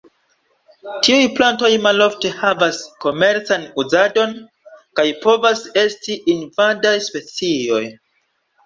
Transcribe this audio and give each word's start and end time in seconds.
Tiuj 1.07 1.27
plantoj 1.39 1.69
malofte 1.83 2.31
havas 2.39 2.81
komercan 3.05 3.69
uzadon, 3.85 4.35
kaj 5.01 5.09
povas 5.27 5.63
esti 5.87 6.21
invadaj 6.37 6.99
specioj. 7.13 7.87